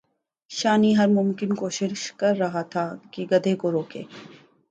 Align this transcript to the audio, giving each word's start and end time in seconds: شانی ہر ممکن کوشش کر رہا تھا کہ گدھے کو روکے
شانی 0.51 0.95
ہر 0.97 1.07
ممکن 1.07 1.53
کوشش 1.55 2.11
کر 2.11 2.35
رہا 2.37 2.61
تھا 2.71 2.85
کہ 3.11 3.25
گدھے 3.31 3.55
کو 3.55 3.71
روکے 3.71 4.03